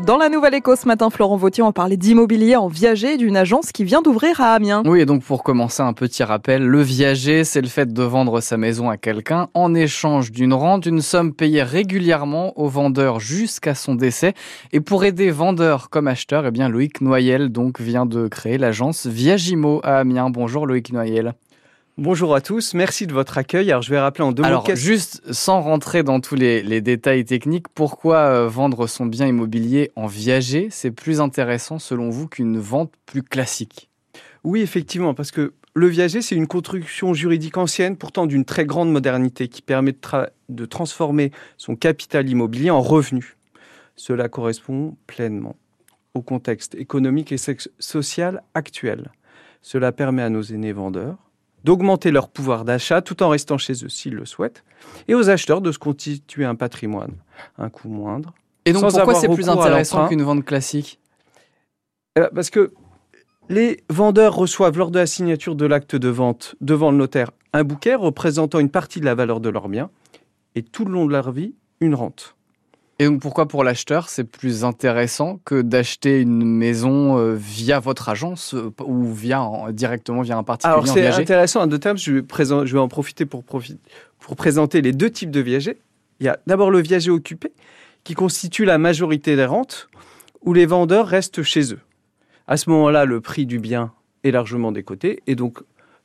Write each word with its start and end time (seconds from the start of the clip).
Dans 0.00 0.16
la 0.16 0.30
Nouvelle 0.30 0.54
Éco 0.54 0.74
ce 0.74 0.86
matin, 0.86 1.10
Florent 1.10 1.36
Vautier, 1.36 1.62
on 1.62 1.70
parlait 1.70 1.98
d'immobilier 1.98 2.56
en 2.56 2.66
viager 2.66 3.18
d'une 3.18 3.36
agence 3.36 3.72
qui 3.72 3.84
vient 3.84 4.00
d'ouvrir 4.00 4.40
à 4.40 4.54
Amiens. 4.54 4.82
Oui, 4.86 5.00
et 5.00 5.04
donc 5.04 5.22
pour 5.22 5.42
commencer, 5.42 5.82
un 5.82 5.92
petit 5.92 6.24
rappel, 6.24 6.66
le 6.66 6.80
viager, 6.80 7.44
c'est 7.44 7.60
le 7.60 7.68
fait 7.68 7.92
de 7.92 8.02
vendre 8.02 8.40
sa 8.40 8.56
maison 8.56 8.88
à 8.88 8.96
quelqu'un 8.96 9.50
en 9.52 9.74
échange 9.74 10.32
d'une 10.32 10.54
rente, 10.54 10.86
une 10.86 11.02
somme 11.02 11.34
payée 11.34 11.62
régulièrement 11.62 12.58
au 12.58 12.68
vendeur 12.68 13.20
jusqu'à 13.20 13.74
son 13.74 13.94
décès. 13.94 14.32
Et 14.72 14.80
pour 14.80 15.04
aider 15.04 15.30
vendeurs 15.30 15.90
comme 15.90 16.08
acheteurs, 16.08 16.46
eh 16.46 16.50
bien 16.50 16.70
Loïc 16.70 17.02
Noyel 17.02 17.50
vient 17.78 18.06
de 18.06 18.28
créer 18.28 18.56
l'agence 18.56 19.04
Viagimo 19.04 19.82
à 19.84 19.98
Amiens. 19.98 20.30
Bonjour 20.30 20.66
Loïc 20.66 20.90
Noyel. 20.90 21.34
Bonjour 22.04 22.34
à 22.34 22.40
tous, 22.40 22.74
merci 22.74 23.06
de 23.06 23.12
votre 23.12 23.38
accueil. 23.38 23.70
Alors 23.70 23.82
je 23.82 23.90
vais 23.90 24.00
rappeler 24.00 24.24
en 24.24 24.32
deux 24.32 24.42
Alors, 24.42 24.68
mots. 24.68 24.74
juste 24.74 25.22
sans 25.32 25.60
rentrer 25.60 26.02
dans 26.02 26.18
tous 26.18 26.34
les, 26.34 26.60
les 26.60 26.80
détails 26.80 27.24
techniques, 27.24 27.68
pourquoi 27.68 28.16
euh, 28.16 28.48
vendre 28.48 28.88
son 28.88 29.06
bien 29.06 29.28
immobilier 29.28 29.92
en 29.94 30.08
viager, 30.08 30.66
c'est 30.68 30.90
plus 30.90 31.20
intéressant 31.20 31.78
selon 31.78 32.10
vous 32.10 32.26
qu'une 32.26 32.58
vente 32.58 32.92
plus 33.06 33.22
classique? 33.22 33.88
Oui, 34.42 34.62
effectivement, 34.62 35.14
parce 35.14 35.30
que 35.30 35.52
le 35.74 35.86
viager, 35.86 36.22
c'est 36.22 36.34
une 36.34 36.48
construction 36.48 37.14
juridique 37.14 37.56
ancienne, 37.56 37.96
pourtant 37.96 38.26
d'une 38.26 38.44
très 38.44 38.66
grande 38.66 38.90
modernité, 38.90 39.46
qui 39.46 39.62
permet 39.62 39.92
de, 39.92 39.98
tra- 39.98 40.30
de 40.48 40.64
transformer 40.64 41.30
son 41.56 41.76
capital 41.76 42.28
immobilier 42.28 42.70
en 42.70 42.80
revenu. 42.80 43.36
Cela 43.94 44.28
correspond 44.28 44.96
pleinement 45.06 45.54
au 46.14 46.20
contexte 46.20 46.74
économique 46.74 47.30
et 47.30 47.38
social 47.78 48.42
actuel. 48.54 49.12
Cela 49.62 49.92
permet 49.92 50.22
à 50.22 50.30
nos 50.30 50.42
aînés 50.42 50.72
vendeurs 50.72 51.16
d'augmenter 51.64 52.10
leur 52.10 52.28
pouvoir 52.28 52.64
d'achat 52.64 53.02
tout 53.02 53.22
en 53.22 53.28
restant 53.28 53.58
chez 53.58 53.84
eux 53.84 53.88
s'ils 53.88 54.14
le 54.14 54.24
souhaitent, 54.24 54.64
et 55.08 55.14
aux 55.14 55.30
acheteurs 55.30 55.60
de 55.60 55.72
se 55.72 55.78
constituer 55.78 56.44
un 56.44 56.54
patrimoine, 56.54 57.14
un 57.58 57.68
coût 57.68 57.88
moindre, 57.88 58.34
Et 58.64 58.72
donc 58.72 58.82
Sans 58.82 58.96
pourquoi 58.96 59.14
c'est 59.14 59.28
plus 59.28 59.48
intéressant 59.48 60.08
qu'une 60.08 60.22
vente 60.22 60.44
classique? 60.44 60.98
Eh 62.16 62.20
ben, 62.20 62.30
Parce 62.34 62.50
que 62.50 62.72
les 63.48 63.82
vendeurs 63.90 64.34
reçoivent 64.34 64.78
lors 64.78 64.90
de 64.90 64.98
la 64.98 65.06
signature 65.06 65.54
de 65.54 65.66
l'acte 65.66 65.96
de 65.96 66.08
vente 66.08 66.54
devant 66.60 66.90
le 66.90 66.96
notaire 66.96 67.30
un 67.52 67.64
bouquet 67.64 67.94
représentant 67.94 68.60
une 68.60 68.70
partie 68.70 69.00
de 69.00 69.04
la 69.04 69.14
valeur 69.14 69.40
de 69.40 69.48
leur 69.48 69.68
bien 69.68 69.90
et 70.54 70.62
tout 70.62 70.84
le 70.84 70.92
long 70.92 71.06
de 71.06 71.12
leur 71.12 71.32
vie 71.32 71.54
une 71.80 71.94
rente. 71.94 72.36
Et 73.02 73.06
donc 73.06 73.20
pourquoi 73.20 73.48
pour 73.48 73.64
l'acheteur 73.64 74.08
c'est 74.08 74.24
plus 74.24 74.64
intéressant 74.64 75.40
que 75.44 75.60
d'acheter 75.60 76.20
une 76.20 76.44
maison 76.44 77.18
euh, 77.18 77.34
via 77.34 77.80
votre 77.80 78.08
agence 78.08 78.54
euh, 78.54 78.70
ou 78.84 79.12
via 79.12 79.42
en- 79.42 79.70
directement 79.72 80.22
via 80.22 80.36
un 80.36 80.42
particulier 80.44 80.72
Alors 80.72 80.84
c'est 80.86 81.00
intéressant, 81.22 81.62
en 81.62 81.66
deux 81.66 81.78
termes, 81.80 81.98
je 81.98 82.12
vais, 82.12 82.22
présent- 82.22 82.64
je 82.64 82.72
vais 82.72 82.78
en 82.78 82.88
profiter 82.88 83.26
pour, 83.26 83.42
profi- 83.42 83.78
pour 84.20 84.36
présenter 84.36 84.82
les 84.82 84.92
deux 84.92 85.10
types 85.10 85.30
de 85.32 85.40
viagers. 85.40 85.78
Il 86.20 86.26
y 86.26 86.28
a 86.28 86.38
d'abord 86.46 86.70
le 86.70 86.80
viager 86.80 87.10
occupé 87.10 87.52
qui 88.04 88.14
constitue 88.14 88.64
la 88.64 88.78
majorité 88.78 89.34
des 89.34 89.44
rentes 89.46 89.88
où 90.42 90.52
les 90.54 90.66
vendeurs 90.66 91.06
restent 91.08 91.42
chez 91.42 91.72
eux. 91.72 91.80
À 92.46 92.56
ce 92.56 92.70
moment-là, 92.70 93.04
le 93.04 93.20
prix 93.20 93.46
du 93.46 93.58
bien 93.58 93.92
est 94.22 94.30
largement 94.30 94.70
décoté 94.70 95.22
et 95.26 95.34
donc 95.34 95.58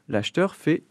l'acheteur 0.09 0.55
fait 0.55 0.83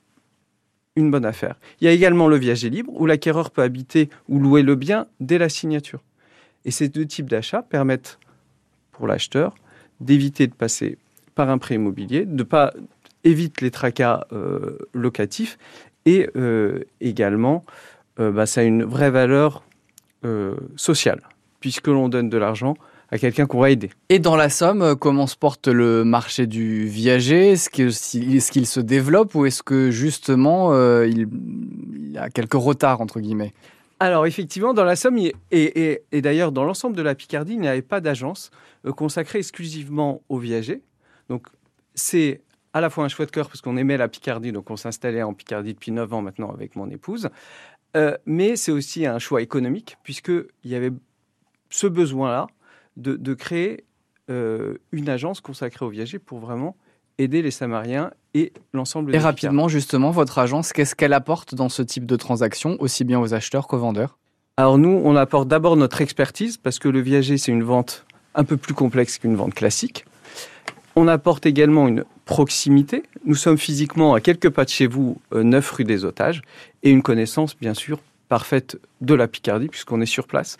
une 0.96 1.10
bonne 1.10 1.24
affaire. 1.24 1.56
Il 1.80 1.84
y 1.84 1.88
a 1.88 1.92
également 1.92 2.26
le 2.26 2.36
viager 2.36 2.70
libre 2.70 2.92
où 2.94 3.06
l'acquéreur 3.06 3.50
peut 3.50 3.62
habiter 3.62 4.08
ou 4.28 4.38
louer 4.38 4.62
le 4.62 4.74
bien 4.74 5.06
dès 5.20 5.38
la 5.38 5.48
signature. 5.48 6.02
Et 6.64 6.70
ces 6.70 6.88
deux 6.88 7.06
types 7.06 7.30
d'achats 7.30 7.62
permettent 7.62 8.18
pour 8.92 9.06
l'acheteur 9.06 9.54
d'éviter 10.00 10.46
de 10.46 10.54
passer 10.54 10.98
par 11.34 11.50
un 11.50 11.58
prêt 11.58 11.76
immobilier, 11.76 12.24
de 12.24 12.42
pas 12.42 12.72
évite 13.24 13.60
les 13.60 13.70
tracas 13.70 14.26
euh, 14.32 14.78
locatifs 14.94 15.58
et 16.06 16.30
euh, 16.36 16.80
également 17.00 17.64
euh, 18.20 18.30
bah, 18.30 18.46
ça 18.46 18.60
a 18.60 18.64
une 18.64 18.84
vraie 18.84 19.10
valeur 19.10 19.62
sociale 20.74 21.20
puisque 21.60 21.86
l'on 21.86 22.08
donne 22.08 22.28
de 22.28 22.36
l'argent 22.36 22.74
à 23.10 23.18
quelqu'un 23.18 23.46
qu'on 23.46 23.60
va 23.60 23.70
aider. 23.70 23.90
Et 24.08 24.18
dans 24.18 24.36
la 24.36 24.48
somme, 24.50 24.82
euh, 24.82 24.94
comment 24.94 25.26
se 25.26 25.36
porte 25.36 25.68
le 25.68 26.04
marché 26.04 26.46
du 26.46 26.86
viager? 26.86 27.50
Est-ce 27.52 27.70
qu'il 27.70 28.66
se 28.66 28.80
développe 28.80 29.34
ou 29.34 29.46
est-ce 29.46 29.62
que 29.62 29.90
justement 29.90 30.72
euh, 30.72 31.06
il, 31.06 31.28
il 31.94 32.12
y 32.12 32.18
a 32.18 32.30
quelques 32.30 32.54
retards 32.54 33.00
entre 33.00 33.20
guillemets? 33.20 33.52
Alors 34.00 34.26
effectivement, 34.26 34.74
dans 34.74 34.84
la 34.84 34.94
Somme, 34.96 35.16
et, 35.18 35.32
et- 35.52 36.02
et 36.12 36.20
d'ailleurs 36.20 36.52
dans 36.52 36.64
l'ensemble 36.64 36.96
de 36.96 37.02
la 37.02 37.14
Picardie, 37.14 37.54
il 37.54 37.60
n'y 37.60 37.68
avait 37.68 37.80
pas 37.82 38.00
d'agence 38.00 38.50
euh, 38.84 38.92
consacrée 38.92 39.38
exclusivement 39.38 40.20
aux 40.28 40.38
viagers. 40.38 40.82
Donc 41.30 41.46
c'est 41.94 42.42
à 42.74 42.80
la 42.82 42.90
fois 42.90 43.04
un 43.04 43.08
chouette 43.08 43.30
cœur 43.30 43.48
parce 43.48 43.62
qu'on 43.62 43.78
aimait 43.78 43.96
la 43.96 44.08
Picardie, 44.08 44.52
donc 44.52 44.70
on 44.70 44.76
s'installait 44.76 45.22
en 45.22 45.32
Picardie 45.32 45.72
depuis 45.72 45.92
9 45.92 46.12
ans 46.12 46.20
maintenant 46.22 46.50
avec 46.50 46.76
mon 46.76 46.90
épouse. 46.90 47.30
Euh, 47.96 48.14
mais 48.26 48.56
c'est 48.56 48.72
aussi 48.72 49.06
un 49.06 49.18
choix 49.18 49.40
économique 49.40 49.96
puisqu'il 50.02 50.44
y 50.70 50.74
avait 50.74 50.90
ce 51.70 51.86
besoin-là 51.86 52.48
de, 52.96 53.16
de 53.16 53.34
créer 53.34 53.84
euh, 54.30 54.74
une 54.92 55.08
agence 55.08 55.40
consacrée 55.40 55.84
aux 55.84 55.90
viagers 55.90 56.18
pour 56.18 56.38
vraiment 56.38 56.76
aider 57.18 57.42
les 57.42 57.50
Samariens 57.50 58.10
et 58.34 58.52
l'ensemble 58.72 59.10
Et 59.10 59.18
des 59.18 59.18
rapidement, 59.18 59.68
justement, 59.68 60.10
votre 60.10 60.38
agence, 60.38 60.72
qu'est-ce 60.72 60.94
qu'elle 60.94 61.12
apporte 61.12 61.54
dans 61.54 61.68
ce 61.68 61.82
type 61.82 62.06
de 62.06 62.16
transaction, 62.16 62.76
aussi 62.80 63.04
bien 63.04 63.20
aux 63.20 63.34
acheteurs 63.34 63.66
qu'aux 63.66 63.78
vendeurs? 63.78 64.18
Alors 64.56 64.78
nous, 64.78 65.00
on 65.04 65.16
apporte 65.16 65.48
d'abord 65.48 65.76
notre 65.76 66.00
expertise 66.00 66.56
parce 66.56 66.78
que 66.78 66.88
le 66.88 67.00
viager, 67.00 67.38
c'est 67.38 67.52
une 67.52 67.62
vente 67.62 68.06
un 68.34 68.44
peu 68.44 68.56
plus 68.56 68.74
complexe 68.74 69.18
qu'une 69.18 69.36
vente 69.36 69.54
classique. 69.54 70.04
On 70.94 71.08
apporte 71.08 71.46
également 71.46 71.88
une 71.88 72.04
proximité. 72.24 73.02
Nous 73.24 73.34
sommes 73.34 73.58
physiquement 73.58 74.14
à 74.14 74.20
quelques 74.20 74.50
pas 74.50 74.64
de 74.64 74.70
chez 74.70 74.86
vous, 74.86 75.18
euh, 75.34 75.42
9 75.42 75.70
rue 75.70 75.84
des 75.84 76.04
Otages, 76.04 76.42
et 76.82 76.90
une 76.90 77.02
connaissance, 77.02 77.56
bien 77.56 77.74
sûr, 77.74 78.00
parfaite 78.28 78.78
de 79.02 79.14
la 79.14 79.28
Picardie 79.28 79.68
puisqu'on 79.68 80.00
est 80.00 80.06
sur 80.06 80.26
place. 80.26 80.56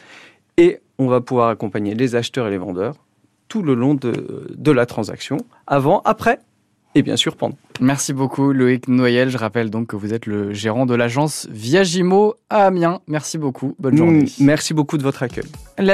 Et 0.57 0.81
on 0.99 1.07
va 1.07 1.21
pouvoir 1.21 1.49
accompagner 1.49 1.95
les 1.95 2.15
acheteurs 2.15 2.47
et 2.47 2.51
les 2.51 2.59
vendeurs 2.59 2.95
tout 3.49 3.63
le 3.63 3.75
long 3.75 3.95
de, 3.95 4.47
de 4.57 4.71
la 4.73 4.87
transaction, 4.87 5.37
avant, 5.67 6.01
après 6.05 6.41
et 6.97 7.03
bien 7.03 7.17
sûr 7.17 7.37
pendant. 7.37 7.57
Merci 7.79 8.15
beaucoup 8.15 8.53
Loïc 8.53 8.89
Noyel. 8.89 9.29
Je 9.29 9.37
rappelle 9.37 9.69
donc 9.71 9.89
que 9.89 9.97
vous 9.97 10.15
êtes 10.15 10.25
le 10.25 10.55
gérant 10.55 10.87
de 10.87 10.95
l'agence 10.95 11.47
Viagimo 11.51 12.37
à 12.49 12.65
Amiens. 12.65 13.01
Merci 13.07 13.37
beaucoup. 13.37 13.75
Bonne 13.79 13.99
journée. 13.99 14.25
Merci 14.41 14.73
beaucoup 14.73 14.97
de 14.97 15.03
votre 15.03 15.23
accueil. 15.23 15.45